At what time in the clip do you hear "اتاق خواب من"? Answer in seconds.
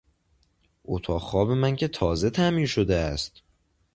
0.85-1.75